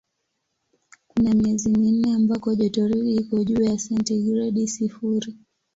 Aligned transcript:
Kuna 1.07 1.33
miezi 1.33 1.69
minne 1.69 2.13
ambako 2.13 2.53
jotoridi 2.55 3.15
iko 3.15 3.43
juu 3.43 3.61
ya 3.63 3.79
sentigredi 3.79 4.67
sifuri. 4.67 5.37